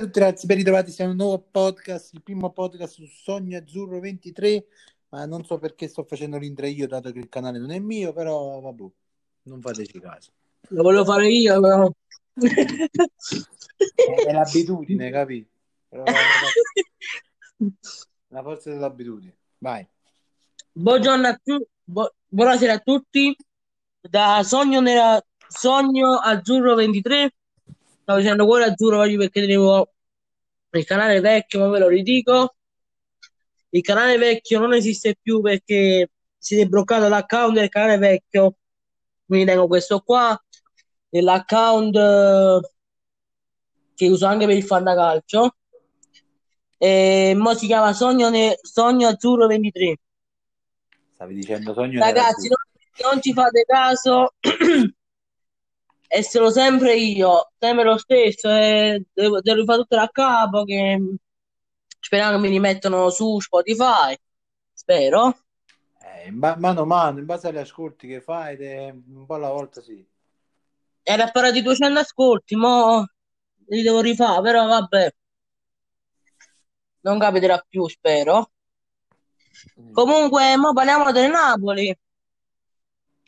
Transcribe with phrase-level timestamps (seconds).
[0.00, 4.64] tutti ragazzi, ben ritrovati, siamo un nuovo podcast, il primo podcast su Sogno Azzurro 23,
[5.10, 8.14] ma non so perché sto facendo l'intro io, dato che il canale non è mio,
[8.14, 8.84] però vabbè,
[9.42, 10.30] non fateci caso.
[10.68, 11.92] Lo volevo fare io, però.
[13.92, 15.50] È l'abitudine, capito?
[15.86, 16.04] Però-
[18.28, 19.86] La forza dell'abitudine, vai.
[20.72, 21.68] Buongiorno a tutti,
[22.26, 23.36] buonasera a tutti.
[24.00, 25.22] Da Sogno, nella...
[25.46, 27.34] Sogno Azzurro 23,
[28.10, 29.92] stavo dicendo cuore azzurro oggi perché tenevo
[30.72, 32.56] il canale vecchio, ma ve lo ridico.
[33.70, 38.56] Il canale vecchio non esiste più perché si è bloccato l'account del canale vecchio.
[39.24, 40.36] Quindi tengo questo qua,
[41.10, 42.60] l'account eh,
[43.94, 45.54] che uso anche per il fantacalcio.
[46.78, 49.98] E mo si chiama Sogno, ne- Sogno Azzurro 23.
[51.14, 54.34] Stavi dicendo Sogno Ragazzi, non, non ci fate caso,
[56.12, 60.98] e sono sempre io, sempre lo stesso, e devo, devo rifare tutto da capo, che
[62.00, 64.16] speriamo che mi rimettano su Spotify,
[64.72, 65.38] spero.
[66.02, 68.56] Eh, ba- mano a mano, in base agli ascolti che fai,
[68.90, 70.04] un po' alla volta sì.
[71.04, 73.06] Era sparato di 200 ascolti, mo
[73.68, 75.14] li devo rifare, però vabbè,
[77.02, 78.50] non capiterà più, spero.
[79.80, 79.92] Mm.
[79.92, 81.96] Comunque, mo parliamo del Napoli.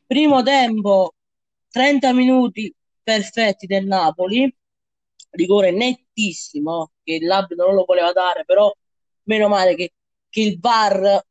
[0.04, 1.14] Primo tempo,
[1.70, 4.52] 30 minuti perfetti del Napoli,
[5.30, 8.72] rigore nettissimo, che l'arbitro non lo voleva dare, però
[9.24, 9.92] meno male che,
[10.28, 11.24] che il VAR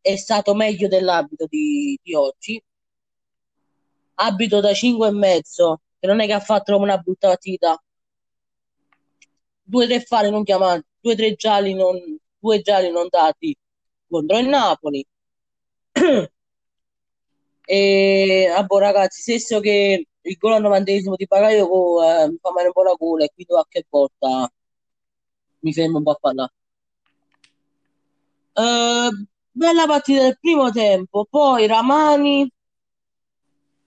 [0.00, 2.62] è stato meglio dell'arbitro di, di oggi.
[4.14, 7.82] Abito da 5 e mezzo, che non è che ha fatto una brutta partita.
[9.62, 11.96] Due tre falli non chiamati, due tre gialli non,
[12.38, 13.56] due gialli non dati
[14.08, 15.06] contro il Napoli.
[17.72, 22.66] E vabbè, ragazzi, stesso che il gol al novantesimo di Bakayoko eh, mi fa male
[22.66, 24.52] un po' la gola e quindi qualche volta
[25.60, 26.52] mi fermo un po' a parlare.
[28.52, 29.10] Eh,
[29.50, 32.50] bella partita del primo tempo, poi Ramani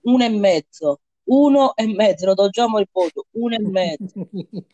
[0.02, 4.28] uno e mezzo, uno e mezzo, lo già il voto, uno e mezzo.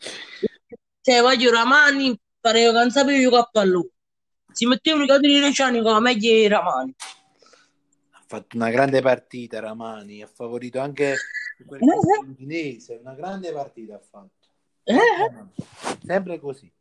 [1.03, 3.89] Cioè, voglio Ramani, pareva che non sapevo giocare a pallone.
[4.51, 6.93] Si mettevano i capelli reciani come meglio i Ramani.
[8.11, 11.15] Ha fatto una grande partita Ramani, ha favorito anche
[11.65, 14.29] quel contro l'Udinese, una grande partita ha fatto.
[14.83, 14.97] Eh?
[16.03, 16.71] Sempre così.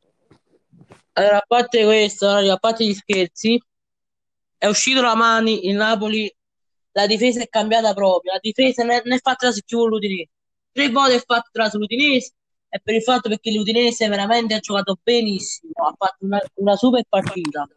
[1.13, 3.63] Allora, a parte questo, a parte gli scherzi,
[4.57, 6.33] è uscito la Mani, il Napoli,
[6.93, 10.29] la difesa è cambiata proprio, la difesa non è, non è fatta più l'Udinese.
[10.73, 12.33] Tre volte è fatta l'Udinese
[12.69, 17.03] e per il fatto perché l'Udinese veramente ha giocato benissimo, ha fatto una, una super
[17.09, 17.69] partita.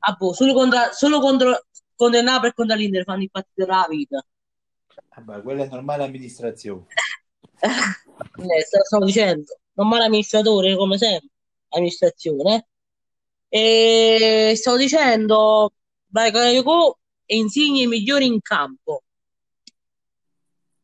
[0.00, 3.60] Ah, boh, solo contro, solo contro, contro il Napoli e contro l'Inter fanno i partiti
[3.60, 4.24] della vita.
[5.14, 6.86] Vabbè, quella è normale amministrazione.
[8.22, 11.28] Eh, sto- stavo dicendo, non male amministratore come sempre,
[11.70, 12.68] amministrazione.
[13.48, 15.72] E stavo dicendo,
[16.06, 19.02] Bakayoko e Insigne i migliori in campo.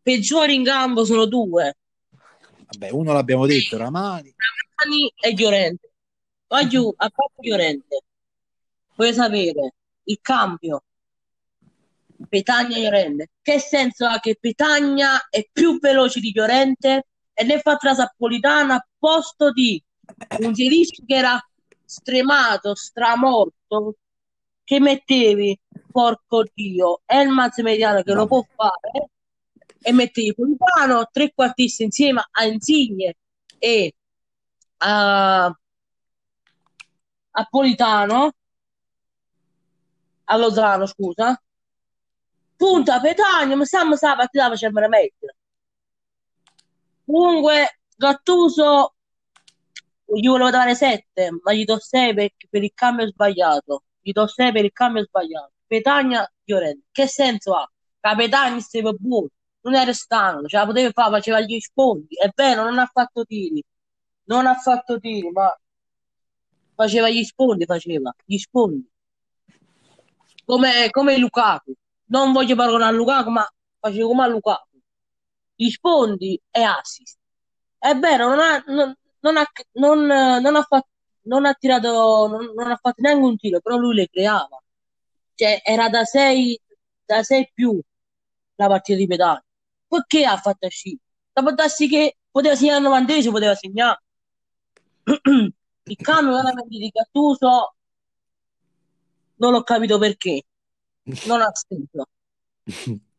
[0.02, 1.76] Peggiori in campo sono due,
[2.70, 4.34] Vabbè, uno l'abbiamo detto, Ramani.
[4.76, 5.90] Ramani e Llorente.
[6.46, 8.02] Voglio, a parte Llorente,
[8.94, 10.82] voglio sapere il cambio
[12.28, 13.30] Petagna e Llorente.
[13.42, 18.86] Che senso ha che Petagna è più veloce di Llorente e ne fa Trasapolitana a
[18.98, 19.82] posto di
[20.40, 21.40] un Zielinski che era
[21.84, 23.96] stremato, stramorto,
[24.64, 25.58] che mettevi,
[25.90, 29.10] porco Dio, Elmaz mediano che lo può fare
[29.80, 33.16] e mettevi Politano, trequartista insieme a Insigne
[33.58, 33.94] e
[34.78, 38.32] a, a Politano,
[40.24, 41.40] a Lozano, scusa.
[42.58, 45.32] Punta Petagna, ma stiamo sta partita facciamo meglio.
[47.06, 48.94] Comunque, Gattuso
[50.04, 53.84] gli volevo dare 7, ma gli do 6 per, per il cambio sbagliato.
[54.00, 55.52] Gli do 6 per il cambio sbagliato.
[55.68, 56.86] Petagna, Llorente.
[56.90, 57.70] Che senso ha?
[58.00, 59.28] La Petagna stava buono,
[59.60, 62.16] non era stanco, ce la poteva fare, faceva gli sfondi.
[62.16, 63.62] È vero, non ha fatto tiri.
[64.24, 65.56] Non ha fatto tiri, ma
[66.74, 68.90] faceva gli sfondi, faceva gli sfondi.
[70.44, 71.72] Come, come Lukaku.
[72.08, 74.78] Non voglio paragonare a Lukaku, ma faceva come a Lukaku.
[75.54, 77.18] Gli sfondi e assist.
[77.78, 80.88] È vero, non ha, non, non ha, non, non ha fatto,
[81.22, 84.62] non ha tirato, non, non ha fatto neanche un tiro, però lui le creava.
[85.34, 86.60] Cioè, era da 6
[87.08, 87.80] da 6 più
[88.56, 89.44] la partita di Petagna.
[89.88, 90.98] Perché ha fatto uscire?
[91.32, 94.02] Da darsi che poteva segnare al novantesimo, poteva segnare.
[95.84, 97.74] Il cambio veramente di Gattuso
[99.36, 100.42] non l'ho capito perché.
[101.26, 102.06] Non ha senso.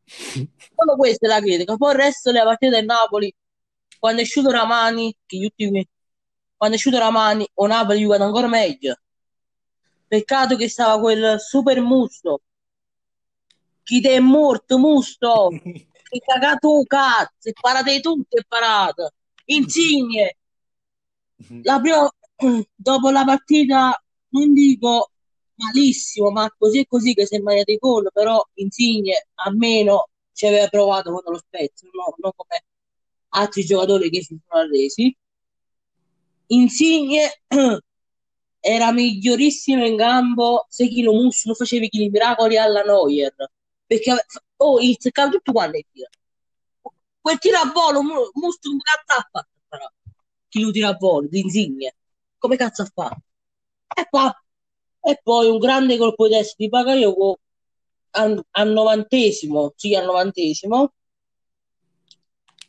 [0.06, 1.76] Solo questa è la critica.
[1.76, 3.34] Poi il resto della partita del Napoli,
[3.98, 5.88] quando è uscito Ramani, che gli ultimi
[6.56, 8.98] quando è uscito Ramani, o Napoli giocato ancora meglio.
[10.08, 12.42] Peccato che stava quel super musto.
[13.84, 15.50] Chi te è morto, musto?
[15.50, 19.14] Che cagato cazzo, parate tutti e parate.
[19.46, 20.38] Insigne.
[21.64, 22.10] La prima,
[22.76, 25.12] dopo la partita, non dico
[25.60, 30.46] malissimo, ma così e così che si è mangiato i gol, però Insigne almeno ci
[30.48, 32.16] aveva provato contro lo Spezia, no?
[32.18, 32.64] non come
[33.30, 35.16] altri giocatori che si sono arresi.
[36.48, 37.42] Insigne
[38.60, 43.34] era migliorissimo in campo se chi lo musso non faceva i miracoli alla Neuer
[43.86, 44.26] perché
[44.58, 46.10] oh, il seccava tutto quanto è tira
[47.22, 48.02] quel tiro a volo
[48.34, 49.90] musto un cazzo ha fatto però
[50.50, 51.96] chi lo tira a volo di Insigne
[52.38, 53.22] come cazzo ha fatto
[53.96, 54.30] e poi,
[55.02, 57.40] e poi un grande colpo di testa di Bakayoko
[58.12, 60.94] al, novantesimo sì al novantesimo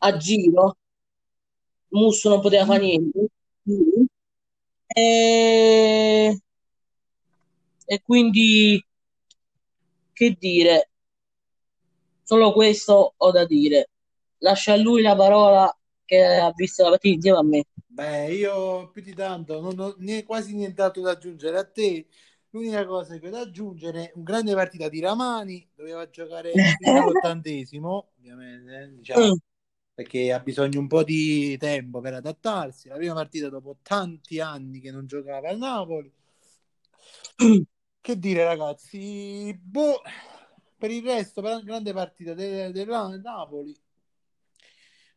[0.00, 0.76] a giro.
[1.88, 3.28] Musso non poteva fare niente.
[4.86, 6.40] E,
[7.86, 8.84] e quindi
[10.12, 10.90] che dire?
[12.22, 13.90] Solo questo ho da dire.
[14.38, 15.79] Lascia a lui la parola
[16.10, 19.94] che ha visto la partita insieme a me Beh, io più di tanto non ho
[19.98, 22.06] né, quasi nient'altro da aggiungere a te.
[22.50, 28.92] L'unica cosa che ho da aggiungere, un grande partita di Ramani, doveva giocare all'ottantesimo, ovviamente,
[28.96, 29.40] diciamo, Mm.
[29.94, 32.88] perché ha bisogno un po' di tempo per adattarsi.
[32.88, 36.12] La prima partita dopo tanti anni che non giocava al Napoli.
[38.00, 39.54] Che dire, ragazzi?
[39.62, 40.00] Boh,
[40.76, 42.88] per il resto, per grande partita del, del
[43.22, 43.74] Napoli.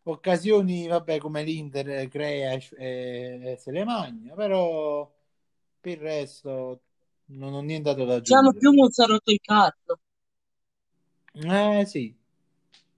[0.06, 5.10] Occasioni, vabbè, come l'Inter crea e, e se le magna, però
[5.80, 6.82] per il resto
[7.28, 8.60] non ho nient'altro da diciamo aggiungere.
[8.60, 10.00] più Muzzo ha rotto il cazzo.
[11.34, 12.16] Eh sì,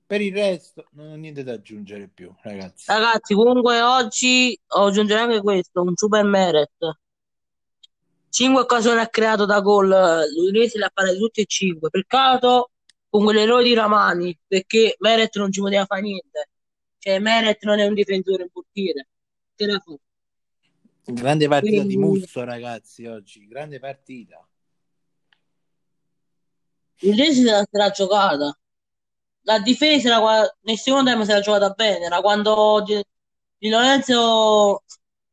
[0.05, 2.85] per il resto non ho niente da aggiungere più, ragazzi.
[2.85, 6.97] ragazzi comunque oggi aggiungerò anche questo un super Meret
[8.29, 12.71] 5 occasioni ha creato da gol l'Udinese le ha parate tutte e 5 peccato
[13.09, 16.49] con quell'eroe di Ramani perché Meret non ci poteva fare niente
[17.05, 19.07] cioè Meret non è un difensore in portiere
[19.55, 19.93] che la fa?
[21.07, 23.47] Grande partita di Quindi- Musso, ragazzi, oggi.
[23.47, 24.43] Grande partita.
[27.01, 28.57] l'Udinese se la, l'ha giocata
[29.41, 33.03] la difesa era nel secondo tempo se l'ha giocata bene era quando Di,
[33.57, 34.83] Di Lorenzo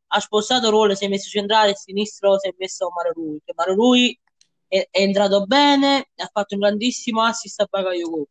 [0.08, 3.52] ha spostato ruolo si è messo centrale e sinistro si è messo Mario Rui che
[3.54, 4.20] Mario Rui
[4.66, 8.26] è, è entrato bene ha fatto un grandissimo assist a Bakayoko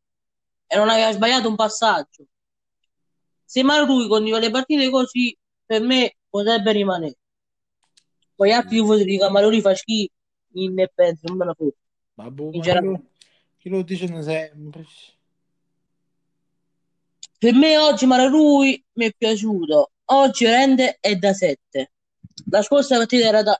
[0.67, 2.25] e non aveva sbagliato un passaggio
[3.51, 7.17] se Mario Rui continua le partite così per me potrebbe rimanere
[8.33, 10.13] poi altri tifosi dicono Mario Rui fa schifo
[10.53, 11.75] ne penso non me la foto
[12.51, 12.87] In generale.
[12.87, 13.03] lo,
[13.57, 14.85] chi lo dicono sempre?
[17.37, 19.93] Per me oggi Mararui mi è piaciuto.
[20.05, 21.91] Oggi rende è da 7.
[22.51, 23.59] La scorsa partita era da,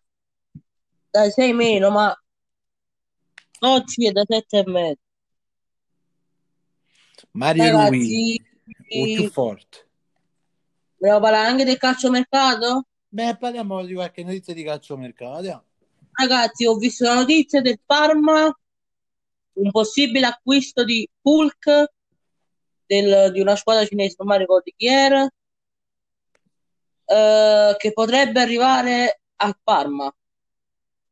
[1.09, 2.15] da 6 meno, ma
[3.61, 4.99] oggi è da 7 e mezzo.
[7.31, 8.50] Mario Rui,
[8.93, 9.87] o più forte.
[10.97, 12.85] volevo parlare anche del calciomercato?
[13.09, 15.63] Beh, parliamo di qualche notizia di calciomercato.
[16.13, 18.53] Ragazzi, ho visto la notizia del Parma,
[19.53, 21.91] un possibile acquisto di Hulk
[22.85, 25.27] del- di una squadra cinese, non mi ricordo chi era,
[27.05, 30.13] eh, che potrebbe arrivare al Parma.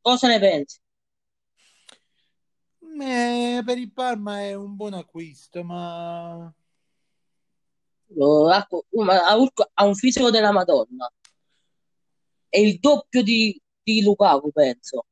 [0.00, 0.78] Cosa ne pensi?
[3.00, 6.52] Eh, per il Parma è un buon acquisto, ma
[8.14, 8.46] Lo-
[9.04, 9.36] ma ha
[9.74, 11.10] ha un fisico della Madonna.
[12.48, 15.04] È il doppio di, di Lukaku, penso.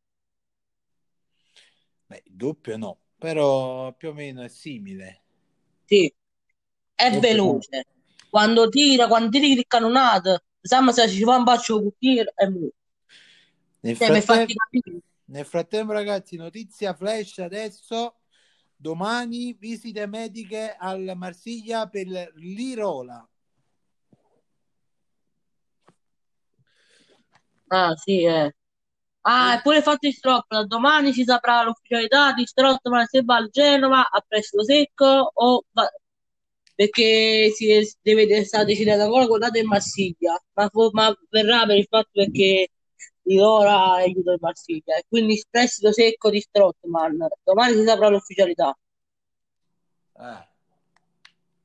[2.06, 5.22] beh, il doppio no, però più o meno è simile.
[5.84, 6.12] Sì,
[6.94, 7.84] è Doppio veloce.
[8.28, 12.74] Quando tira, quando tiri il cannonata, Sam se ci fa un bacio cucchiere è morto.
[13.80, 15.00] Nel Cioè, capire.
[15.26, 18.17] nel frattempo, ragazzi, notizia flash adesso.
[18.80, 22.06] Domani visite mediche al Marsiglia per
[22.36, 23.28] l'Irola.
[27.70, 28.54] Ah, sì, eh.
[29.22, 30.66] Ah, e pure fatto il Strottman.
[30.66, 35.90] Domani si saprà l'ufficialità di Strottman se va al Genova a prestito secco o va-
[36.74, 37.66] perché si
[38.02, 42.68] deve stare decidendo ancora quella del Marsiglia, ma, ma verrà per il fatto perché
[43.28, 47.28] Lidora aiuta il Marsiglia e quindi prestito secco di Strottman.
[47.44, 48.76] Domani si saprà l'ufficialità.
[50.16, 50.48] Eh.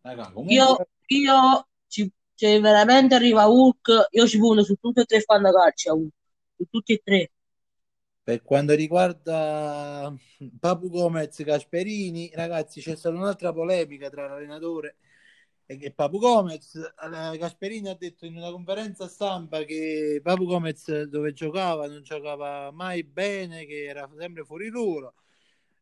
[0.02, 5.06] Raga, Io, comunque, io ci, se veramente arriva Hulk, io ci punto su tutti e
[5.06, 6.14] tre fantacalci a Hulk,
[6.58, 7.32] su tutti e tre.
[8.24, 10.14] per quanto riguarda
[10.60, 14.98] Papu Gomez Gasperini, ragazzi, c'è stata un'altra polemica tra l'allenatore
[15.66, 21.34] che Papu Gomez, eh, Gasperini ha detto in una conferenza stampa che Papu Gomez dove
[21.34, 25.16] giocava non giocava mai bene, che era sempre fuori ruolo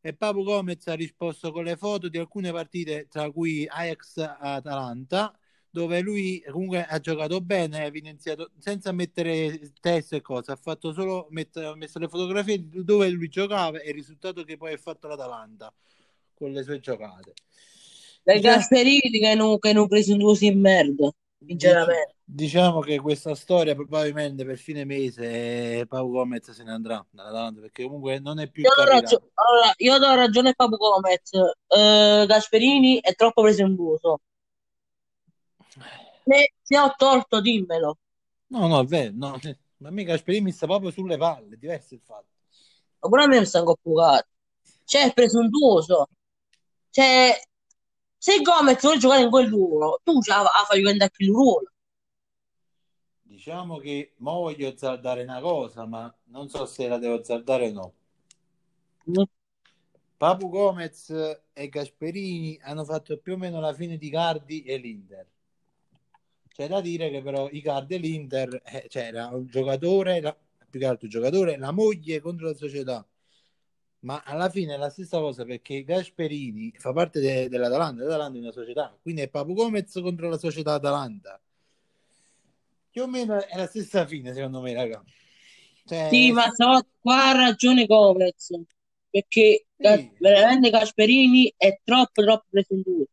[0.01, 5.37] e Papu Gomez ha risposto con le foto di alcune partite tra cui Ajax-Atalanta
[5.69, 10.91] dove lui comunque ha giocato bene, ha evidenziato senza mettere testo e cose, ha fatto
[10.91, 14.77] solo mettere, ha messo le fotografie dove lui giocava e il risultato che poi ha
[14.77, 15.71] fatto l'Atalanta
[16.33, 17.33] con le sue giocate.
[18.23, 21.09] Diciamo- Gasperini che non, che non preso un in merda,
[21.45, 22.15] sinceramente.
[22.23, 27.83] Diciamo che questa storia probabilmente per fine mese Paolo Gomez se ne andrà dall'Atalanta perché
[27.83, 29.15] comunque non è più Io do, candidato.
[29.15, 31.31] ragio- allora, io do ragione a Papu Gomez.
[31.33, 34.21] Eh, Gasperini è troppo presuntuoso.
[36.25, 37.97] Se, se ho torto, dimmelo.
[38.47, 39.39] No, no, è vero, no,
[39.77, 42.27] ma mica Gasperini mi sta proprio sulle palle, è diverso il fatto.
[42.99, 44.29] Ma pure a me mi stanno coppucati.
[44.85, 46.07] Cioè, è presuntuoso.
[46.89, 47.33] Cioè,
[48.21, 51.71] se Gomez vuole giocare in quel ruolo, tu già la fai diventare più ruolo.
[53.23, 57.71] Diciamo che mo voglio azzardare una cosa, ma non so se la devo azzardare o
[57.73, 57.93] no.
[60.17, 61.09] Papu Gomez
[61.53, 65.27] e Gasperini hanno fatto più o meno la fine di Cardi e l'Inter.
[66.49, 70.37] C'è da dire che però Icardi e l'Inter eh, cioè era un giocatore, la-
[70.69, 73.03] più che altro un giocatore, la moglie contro la società.
[74.01, 78.41] Ma alla fine è la stessa cosa perché Gasperini fa parte de- dell'Atalanta, l'Atalanta è
[78.41, 81.39] una società, quindi è Papu Gomez contro la società Atalanta.
[82.91, 85.01] Più o meno è la stessa fine, secondo me, raga.
[85.85, 88.49] Cioè, Sì, ma stavolta qua ha ragione Gomez.
[89.09, 90.11] Perché Ga- Sì.
[90.19, 93.05] veramente Gasperini è troppo, troppo presuntuoso.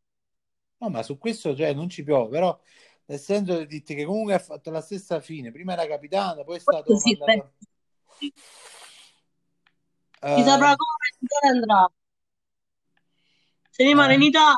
[0.81, 2.59] No, ma su questo cioè, non ci piove, però
[3.07, 5.51] nel senso di dirti che comunque ha fatto la stessa fine.
[5.51, 7.53] Prima era capitano, poi è stato sì, mandato...
[8.19, 8.33] Chi
[10.23, 11.91] Eh, saprà come dove andrà?
[13.71, 14.57] Se rimane in eh, Italia.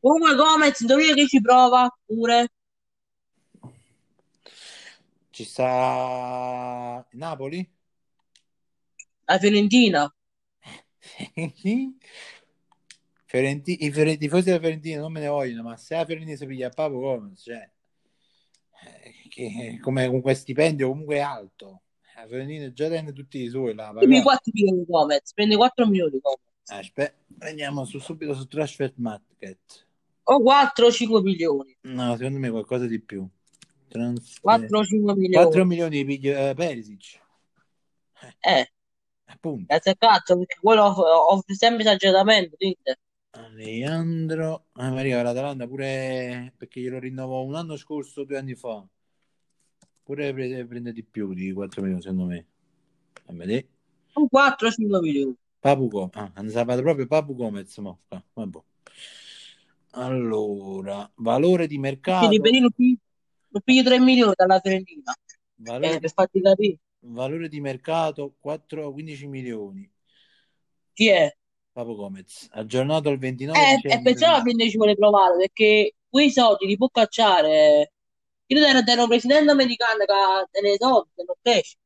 [0.00, 2.48] Comunque Gomez, dov'è che ci prova pure?
[5.30, 7.68] ci sta Napoli?
[9.26, 10.12] La Fiorentina.
[13.26, 16.36] Fiorenti- I fiore- i tifosi della Fiorentina non me ne vogliono, ma se la Fiorentina
[16.36, 17.70] si piglia a Papo Gomez, cioè,
[18.84, 21.82] eh, che come comunque stipendio comunque alto.
[22.26, 24.22] Fiorentina già tende tutti i suoi là, Prendi pagare.
[24.22, 26.70] 4 milioni Gomez, prende 4 milioni Gomez.
[26.70, 29.86] Aspetta, andiamo su, subito su Transfer Market.
[30.24, 31.76] O 4 o 5 milioni.
[31.82, 33.26] No, secondo me qualcosa di più.
[33.88, 35.44] Transfer- 4 o 5 milioni.
[35.44, 37.20] 4 milioni di eh, Perisic.
[38.40, 38.72] Eh,
[39.26, 39.64] Appunto.
[39.66, 42.98] grazie a cazzo, perché quello off- offre sempre esageratamente, l'Inter.
[43.30, 48.84] Alejandro ah, Maria l'Atalanta pure perché glielo rinnovo un anno scorso, due anni fa.
[50.08, 52.46] Pure pre- prende di più di 4 milioni, secondo me.
[53.26, 53.68] A vedere.
[54.14, 55.36] O 4 o 5 milioni.
[55.60, 56.14] Papu Gomez.
[56.14, 57.76] Ah, hanno salvato proprio Papu Gomez.
[57.76, 58.00] mo.
[58.08, 58.58] Ah, vabbè.
[59.90, 62.28] Allora, valore di mercato.
[62.28, 62.68] di Benino
[63.50, 65.12] lo pigli 3 milioni dalla Fiorentina.
[65.56, 66.78] Valore, Eh, per farti capire.
[67.00, 69.90] valore di mercato 4 15 milioni.
[70.94, 71.30] Chi è?
[71.70, 72.48] Papu Gomez.
[72.52, 76.88] Aggiornato il 29 Eh, e la Fiorentina ci vuole provare, perché quei soldi li può
[76.88, 77.92] cacciare.
[78.50, 81.76] Io ero, ero presidente americano che ha dei soldi, non cresce.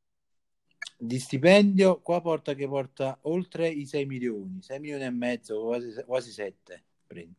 [0.96, 5.92] Di stipendio qua porta che porta oltre i 6 milioni, 6 milioni e mezzo, quasi,
[6.04, 6.84] quasi 7.
[7.06, 7.34] Prendi.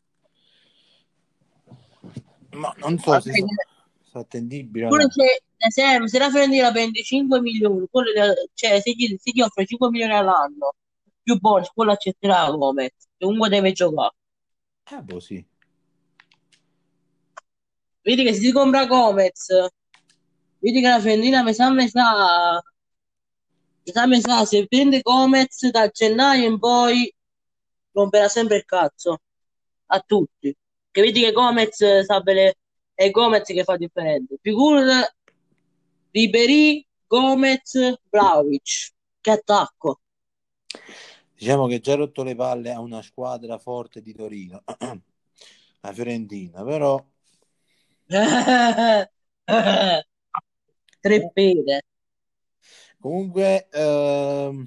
[2.52, 3.46] Ma non so se Vabbè,
[4.04, 5.10] sta attendibile o Pure no.
[5.10, 9.42] se, se, se la Fiorentina prende 5 milioni, quello le- cioè se gli, se gli
[9.42, 10.76] offre 5 milioni all'anno
[11.22, 14.16] più bonus, quello accetterà che comunque deve giocare.
[14.92, 15.46] Eh, boh, sì.
[18.04, 19.48] Vedi che si compra Gomez,
[20.60, 22.62] vedi che la Fiorentina mi sa, mi sa,
[23.86, 27.14] mi sa, mi sa, se prende Gomez da gennaio in poi
[27.94, 29.20] romperà sempre il cazzo
[29.88, 30.54] a tutti.
[30.92, 32.56] Che vedi che Gomez sa bene,
[32.94, 34.36] è Gomez che fa differenza.
[34.42, 35.02] Figura
[36.12, 38.92] Ribéry, Gomez, Vlahovic.
[39.22, 40.02] Che attacco.
[41.34, 44.62] Diciamo che già rotto le palle a una squadra forte di Torino,
[45.82, 47.02] la Fiorentina, però
[51.04, 51.82] Tre pere.
[53.00, 54.66] comunque ehm,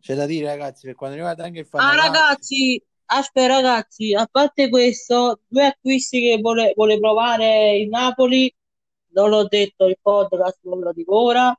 [0.00, 4.68] c'è da dire ragazzi per quanto riguarda anche il Ah, ragazzi, aspetta, ragazzi, a parte
[4.68, 8.52] questo, due acquisti che vuole, vuole provare il Napoli,
[9.14, 11.58] non l'ho detto il podcast, non lo dico ora.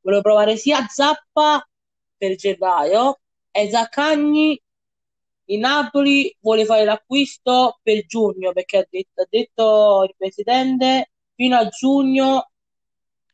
[0.00, 1.66] Volevo provare sia Zappa
[2.16, 3.20] per gennaio
[3.50, 4.60] e Zaccagni.
[5.46, 11.56] Il Napoli vuole fare l'acquisto per giugno perché ha detto, ha detto il presidente fino
[11.56, 12.50] a giugno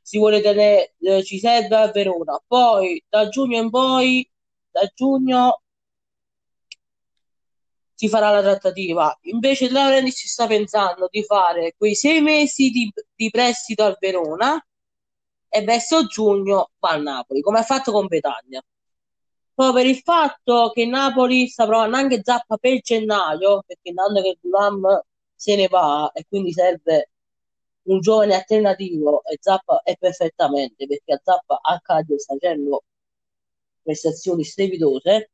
[0.03, 2.43] si vuole tenere, eh, ci serve a Verona.
[2.45, 4.29] Poi da giugno in poi,
[4.71, 5.63] da giugno
[7.95, 9.17] si farà la trattativa.
[9.25, 13.97] Invece De Laurentiis si sta pensando di fare quei sei mesi di, di prestito al
[14.01, 14.59] Verona
[15.49, 18.61] e verso giugno va al Napoli, come ha fatto con Petagna.
[19.61, 24.39] Proprio per il fatto che Napoli sta provando anche Zappa per gennaio, perché intanto che
[24.41, 25.03] Gulam
[25.35, 27.11] se ne va e quindi serve
[27.83, 32.85] un giovane alternativo e Zappa è perfettamente perché a Zappa a Cagliari sta facendo
[33.83, 35.31] prestazioni strepitose.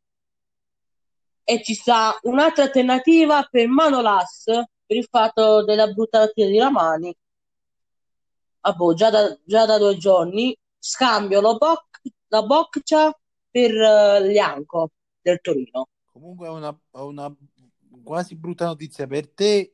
[1.44, 7.16] E ci sta un'altra alternativa per Manolas per il fatto della brutta partita di Ramani.
[8.62, 10.56] Ah, boh, già, da, già da due giorni.
[10.80, 13.16] Scambio la Boccia
[13.56, 14.90] per uh, Lianco
[15.22, 17.34] del Torino comunque è una, una
[18.02, 19.72] quasi brutta notizia per te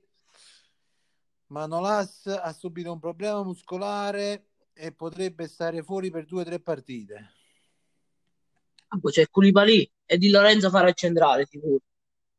[1.47, 7.33] Manolas ha subito un problema muscolare e potrebbe stare fuori per due o tre partite
[8.95, 11.81] Ah, poi c'è Koulibaly e Di Lorenzo farà il centrale sicuro.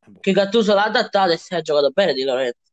[0.05, 0.19] Eh, boh.
[0.19, 2.71] Che Gattuso l'ha adattato e si è giocato bene Di Lorenzo.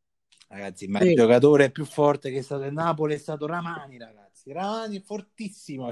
[0.49, 1.07] Ragazzi, ma Sì.
[1.07, 4.30] il giocatore più forte che è stato il Napoli è stato Ramani, ragazzi.
[4.45, 5.91] Ramani è fortissimo.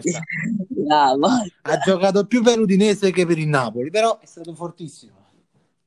[1.18, 5.18] ma- Ha giocato più per l'Udinese che per il Napoli, però è stato fortissimo.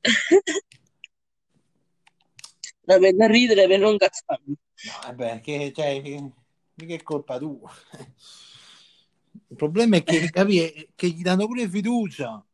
[2.85, 4.57] da per ridere per non cazzarmi.
[4.85, 6.31] No, vabbè, che, cioè, che,
[6.75, 7.71] mica è colpa tua.
[9.49, 12.45] Il problema è che, capi, che gli danno pure fiducia.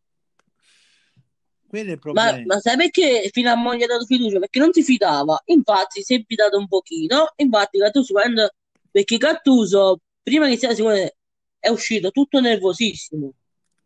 [1.66, 2.54] Quello è il Ma, problema.
[2.54, 4.38] ma sai perché fino a mo gli ha dato fiducia?
[4.38, 5.40] Perché non si fidava.
[5.46, 7.32] Infatti si è fidato un pochino.
[7.36, 8.50] Infatti Gattuso quando...
[8.98, 11.18] Perché Gattuso, prima che sia sicuramente,
[11.60, 13.32] è uscito tutto nervosissimo.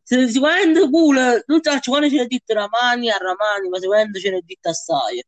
[0.02, 4.30] Se- Sicuramente culo, non so, quando ce l'ha detto Ramani a Ramani, ma sicuramente ce
[4.30, 5.22] l'ha detto assai.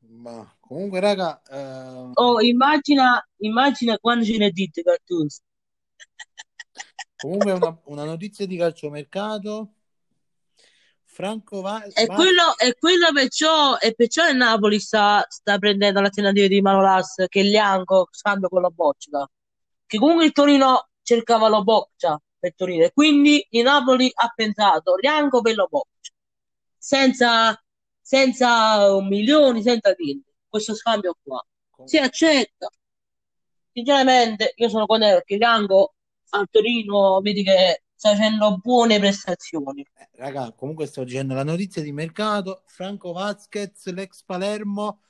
[0.00, 5.42] Ma comunque, raga, eh, Oh, immagina, immagina quando ce n'è detto Gattuso.
[7.18, 9.74] comunque una, una notizia di calciomercato.
[11.14, 16.00] Franco Va- E Va- quello, e quello perciò, e perciò il Napoli sta, sta prendendo
[16.00, 19.30] l'alternativa di Manolas, che è Lianco, scambio con la Boccia.
[19.86, 24.96] Che comunque il Torino cercava la Boccia per Torino, e quindi il Napoli ha pensato
[24.96, 26.12] Lianco per la Boccia.
[26.76, 27.64] Senza,
[28.00, 30.32] senza milioni, senza niente.
[30.48, 31.40] Questo scambio qua.
[31.84, 32.68] Si accetta.
[33.72, 35.94] Sinceramente, io sono contento perché Lianco
[36.30, 39.86] al Torino vedi che sta facendo buone prestazioni.
[39.94, 42.62] Eh, Raga, comunque sto dicendo la notizia di mercato.
[42.66, 45.00] Franco Vasquez, l'ex Palermo,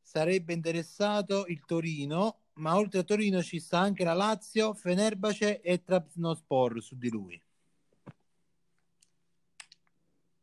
[0.00, 5.82] sarebbe interessato il Torino, ma oltre a Torino ci sta anche la Lazio, Fenerbahce e
[5.82, 7.42] Trabzonspor su di lui.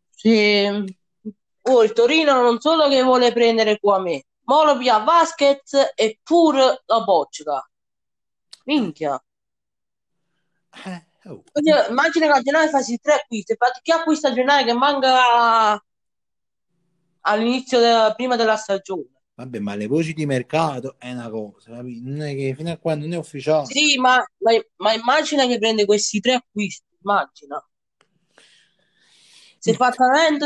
[0.09, 0.95] Sì.
[1.65, 6.19] Oh, il Torino non solo che vuole prendere qua me, ma lo via Vasquez e
[6.21, 7.65] pure la Boccia.
[8.65, 9.23] Minchia.
[10.85, 11.43] Eh, oh.
[11.51, 15.83] Quindi, immagina che a gennaio fai tre acquisti, infatti chi acquista a gennaio che manca
[17.21, 19.09] all'inizio della- prima della stagione.
[19.35, 22.01] Vabbè, ma le voci di mercato è una cosa, capì?
[22.03, 23.65] Non è che fino a quando non è ufficiale.
[23.65, 27.65] Sì, ma, ma, ma immagina che prende questi tre acquisti, immagina.
[29.57, 30.45] Se fattamente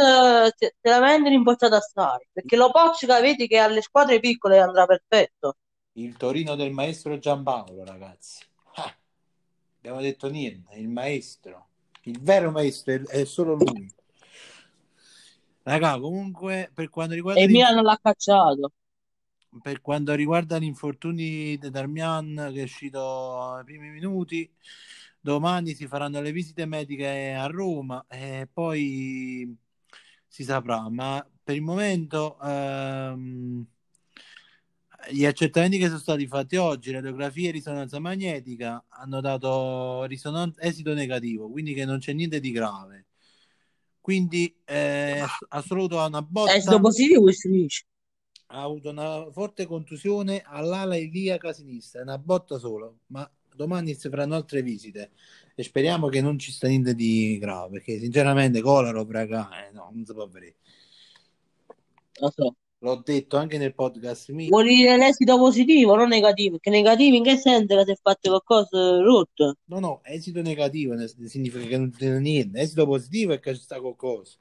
[0.58, 4.20] te, te la vendono in portata a stare, perché lo Boccia vedi che alle squadre
[4.20, 5.58] piccole andrà perfetto.
[5.94, 8.46] Il Torino del maestro Giampaolo, ragazzi.
[8.76, 8.96] Ah,
[9.88, 11.67] abbiamo detto niente, il maestro.
[12.04, 13.89] Il vero maestro è, solo lui.
[15.63, 18.73] Raga, comunque, per quanto riguarda E Milan l'ha cacciato.
[19.62, 24.50] per quanto riguarda gli infortuni di Darmian che è uscito ai primi minuti,
[25.19, 29.58] domani si faranno le visite mediche a Roma e poi
[30.28, 30.89] si saprà.
[30.89, 33.65] Ma per il momento ehm,
[35.10, 40.94] gli accertamenti che sono stati fatti oggi, radiografia e risonanza magnetica, hanno dato risonan- esito
[40.94, 43.06] negativo, quindi che non c'è niente di grave.
[44.02, 47.86] Quindi eh, avuto una botta stato positivo dice.
[48.48, 54.36] ha avuto una forte contusione all'ala iliaca sinistra, una botta solo, ma domani si faranno
[54.36, 55.12] altre visite
[55.56, 59.90] e speriamo che non ci sta niente di grave, perché sinceramente Kolarov, raga, eh, no,
[59.94, 60.56] non si può vedere.
[62.20, 62.56] Lo so.
[62.88, 64.47] L'ho detto anche nel podcast mio.
[64.47, 66.52] Vuol dire l'esito positivo, non negativo.
[66.52, 69.56] Perché negativo in che senso che si è fatto qualcosa rotto?
[69.65, 73.62] No, no, esito negativo ne- significa che non c'è niente, esito positivo è che ci
[73.62, 74.38] sta qualcosa,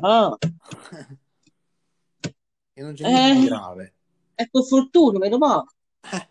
[0.00, 0.42] Ah, che
[2.82, 3.48] non c'è niente di Eh.
[3.48, 3.94] grave.
[4.34, 5.64] è per fortuna, meno male.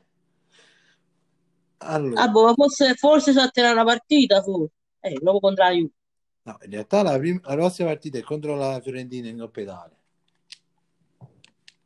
[1.81, 4.73] Allora, Ah, boh, ma forse, forse salterà una partita, forse.
[4.99, 5.91] Eh, nuovo contro la Juve.
[6.43, 9.97] no, in realtà la, prim- la prossima partita è contro la Fiorentina in Coppa Italia.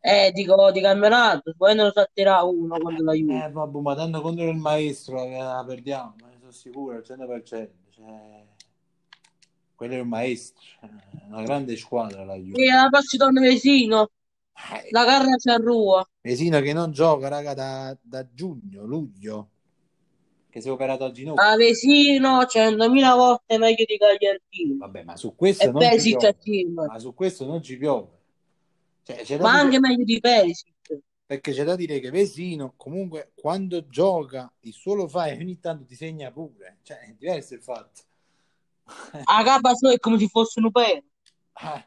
[0.06, 3.46] Eh, dico di campionato, poi non lo salterà uno contro la Juve.
[3.46, 7.46] Eh, vabbè, ma tanto contro il maestro che la perdiamo, ne sono sicuro al 100%.
[7.46, 7.70] Cioè...
[9.76, 10.62] quello è un maestro,
[11.30, 12.62] una grande squadra la Juve.
[12.62, 14.10] E la prossima torna Vesino,
[14.74, 16.06] Eh, la carra c'è a Rua.
[16.20, 19.52] Vesino che non gioca, raga, da, da giugno, luglio,
[20.50, 21.42] che si è operato al ginocchio.
[21.42, 24.78] A Vesino 100.000 volte meglio di Gagliardini.
[24.80, 26.88] Vabbè, ma su questo E non ci piove.
[26.88, 28.20] Ma su questo non ci piove.
[29.04, 30.72] Cioè, Ma dire- anche meglio di Perisic.
[31.26, 35.60] Perché c'è da dire che Vesino comunque quando gioca il suo lo fa e ogni
[35.60, 36.80] tanto ti segna pure.
[36.84, 38.02] Cioè, è diverso il fatto.
[39.24, 41.04] A capa sua è come se fosse un pelo.
[41.64, 41.86] Eh,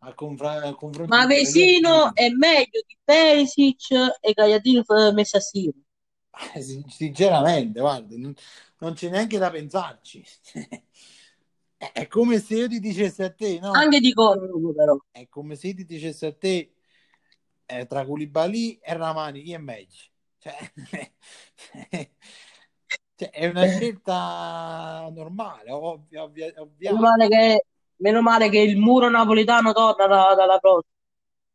[0.00, 4.82] al confra- al confronto Ma Vesino è meglio di Perisic e Gagliardini
[5.14, 5.82] messi assieme.
[6.60, 8.34] Sin- Sinceramente, guarda, non,
[8.78, 10.22] non c'è neanche da pensarci.
[11.92, 13.72] È come se io ti dicessi a te, no?
[13.72, 14.96] Anche di corno però.
[15.10, 16.74] È come se io ti dicessi a te
[17.66, 20.02] eh, tra Koulibaly e Ramani chi è meglio?
[20.38, 20.56] Cioè,
[23.16, 26.90] cioè, è una scelta normale, ovvia, ovvia, ovvia.
[26.92, 27.64] Meno male che,
[27.96, 30.92] meno male che il muro napoletano torna da- dalla prossima.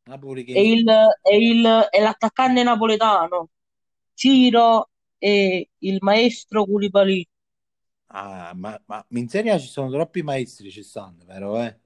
[0.08, 3.50] Napoli che E, il, e, il, e l'attaccante napoletano,
[4.14, 7.28] Ciro e il maestro Koulibaly.
[8.12, 11.60] Ah, ma, ma in Serie A ci sono troppi maestri, ci stanno, vero?
[11.62, 11.80] Eh?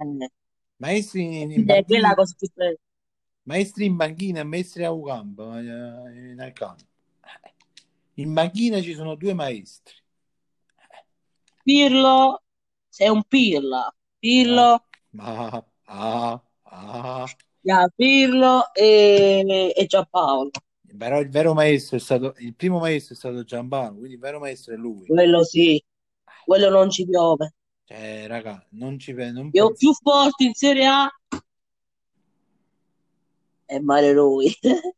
[0.00, 0.28] Eh,
[0.78, 2.76] Maestri in, in è quella banchina, cosa più bella.
[3.44, 5.62] maestri in banchina e maestri a campo, eh,
[6.34, 6.84] nel campo.
[8.14, 9.94] In banchina ci sono due maestri.
[11.64, 12.42] Pirlo,
[12.88, 13.90] sei un Pirla.
[14.18, 17.36] Pirlo, Ma ah, ah.
[17.62, 20.50] ya, Pirlo e, e Giampaolo.
[21.00, 24.38] Però il vero maestro è stato il primo maestro è stato Giampano, quindi il vero
[24.38, 25.06] maestro è lui.
[25.06, 25.82] Quello sì,
[26.44, 27.54] quello non ci piove.
[27.84, 31.10] Cioè, raga, non ci non Io penso- più forte in Serie A
[33.64, 34.52] è Mare Rui.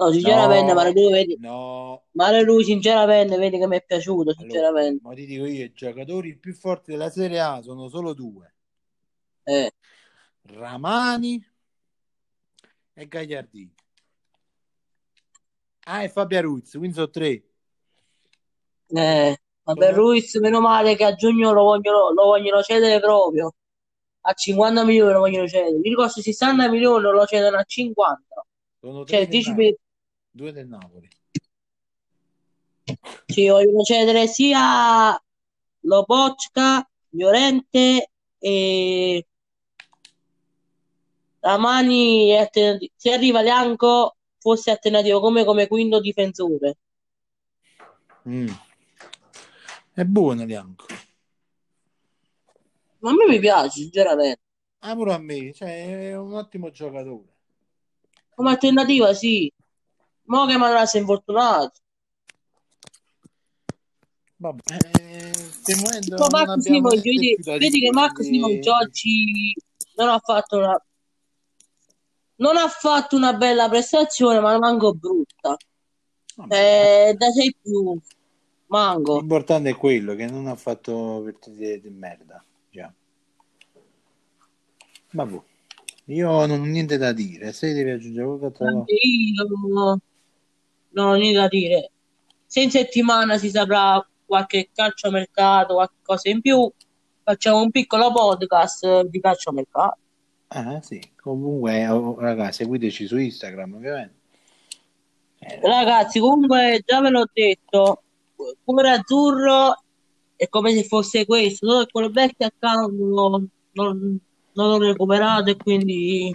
[0.00, 2.04] No, sinceramente, No, Mare Rui, vedi, no.
[2.12, 5.00] Mare Rui, sinceramente, vedi che mi è piaciuto, Allora, sinceramente.
[5.02, 8.54] ma ti dico io, i giocatori più forti della Serie A sono solo due.
[9.44, 9.70] Eh,
[10.42, 11.42] Ramani
[12.94, 13.74] e Gagliardini.
[15.92, 17.42] Ah, e Fabio Ruiz, quindi sono tre.
[18.92, 23.52] eh, ma per Ruiz, meno male che a giugno lo vogliono, lo vogliono cedere proprio.
[24.20, 25.76] A 50 milioni lo vogliono cedere.
[25.78, 28.46] Mi ricordo 60 milioni lo cedono a 50.
[28.78, 29.80] Sono Cioè, del dici, Napoli, per-
[30.30, 31.08] due del Napoli.
[33.26, 35.20] ci vogliono cedere sia
[35.80, 39.26] Lobotka, Llorente e
[41.40, 42.32] Ramani.
[42.94, 46.78] Se arriva Lianco fosse alternativo come, come quinto difensore.
[48.28, 48.48] Mm.
[49.92, 50.86] È buono Lianco.
[52.98, 54.40] Ma a me mi piace, sinceramente.
[54.80, 57.28] Ah, pure a me, cioè, è un ottimo giocatore.
[58.34, 59.52] Come alternativa, sì.
[60.24, 61.80] Mo che Manuela si è infortunato.
[64.36, 64.62] Vabbè,
[64.98, 65.32] eh,
[66.30, 69.54] Marco Simon, vedi, vedi che Marco Simon oggi
[69.96, 70.82] non ha fatto una
[72.40, 75.56] non ha fatto una bella prestazione, ma manco brutta.
[76.48, 77.98] Eh, da 6 più,
[78.66, 79.18] manco.
[79.18, 82.42] L'importante è quello che non ha fatto partite di merda.
[82.70, 82.92] Già.
[85.12, 85.40] Vabbè,
[86.06, 87.52] io non ho niente da dire.
[87.52, 90.00] Se devi aggiungere qualcosa, io
[90.90, 91.90] non ho niente da dire.
[92.46, 96.72] Se in settimana si saprà qualche calciomercato, qualche cosa in più,
[97.22, 99.98] facciamo un piccolo podcast di calciomercato.
[100.52, 101.00] Ah, sì.
[101.16, 104.14] Comunque, oh, ragazzi, seguiteci su Instagram, ovviamente.
[105.38, 108.02] Eh, Ragazzi, comunque già ve l'ho detto,
[108.62, 109.82] cuore azzurro
[110.36, 114.20] è come se fosse questo, solo che quello vecchio account non, non,
[114.52, 116.34] non l'ho recuperato e quindi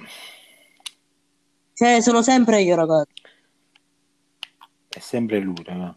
[1.75, 3.21] cioè, sono sempre io, ragazzi.
[4.87, 5.93] è sempre lui, raga.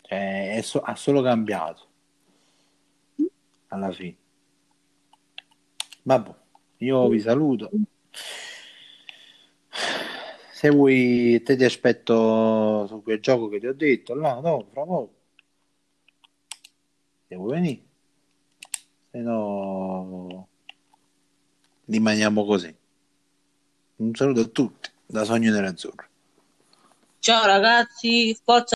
[0.00, 1.86] Cioè, so- ha solo cambiato.
[3.68, 4.16] Alla fine.
[6.04, 6.34] Vabbè,
[6.82, 7.70] io vi saluto.
[10.52, 14.84] Se vuoi, te ti aspetto su quel gioco che ti ho detto, là, no, fra
[14.84, 15.14] poco.
[17.28, 17.82] Se vuoi venire.
[19.10, 20.48] Se no,
[21.86, 22.74] rimaniamo così.
[23.96, 26.06] Un saluto a tutti, da Sogno Nerazzurro.
[27.18, 28.70] Ciao ragazzi, forza